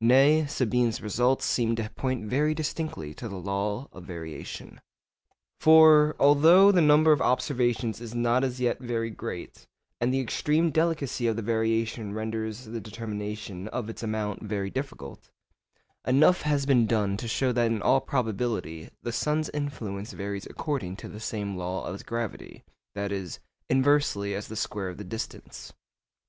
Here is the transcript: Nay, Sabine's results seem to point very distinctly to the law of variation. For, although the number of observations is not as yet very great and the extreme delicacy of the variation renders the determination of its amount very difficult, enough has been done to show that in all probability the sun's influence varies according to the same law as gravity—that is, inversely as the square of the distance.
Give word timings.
Nay, 0.00 0.46
Sabine's 0.46 1.00
results 1.00 1.44
seem 1.44 1.76
to 1.76 1.88
point 1.90 2.24
very 2.26 2.54
distinctly 2.54 3.14
to 3.14 3.28
the 3.28 3.36
law 3.38 3.88
of 3.92 4.02
variation. 4.02 4.80
For, 5.60 6.16
although 6.18 6.72
the 6.72 6.80
number 6.80 7.12
of 7.12 7.22
observations 7.22 8.00
is 8.00 8.12
not 8.12 8.42
as 8.42 8.60
yet 8.60 8.80
very 8.80 9.10
great 9.10 9.64
and 10.00 10.12
the 10.12 10.18
extreme 10.18 10.70
delicacy 10.72 11.28
of 11.28 11.36
the 11.36 11.42
variation 11.42 12.14
renders 12.14 12.64
the 12.64 12.80
determination 12.80 13.68
of 13.68 13.88
its 13.88 14.02
amount 14.02 14.42
very 14.42 14.70
difficult, 14.70 15.30
enough 16.04 16.42
has 16.42 16.66
been 16.66 16.88
done 16.88 17.16
to 17.18 17.28
show 17.28 17.52
that 17.52 17.70
in 17.70 17.80
all 17.80 18.00
probability 18.00 18.90
the 19.04 19.12
sun's 19.12 19.48
influence 19.50 20.10
varies 20.12 20.46
according 20.46 20.96
to 20.96 21.08
the 21.08 21.20
same 21.20 21.56
law 21.56 21.86
as 21.94 22.02
gravity—that 22.02 23.12
is, 23.12 23.38
inversely 23.68 24.34
as 24.34 24.48
the 24.48 24.56
square 24.56 24.88
of 24.88 24.98
the 24.98 25.04
distance. 25.04 25.74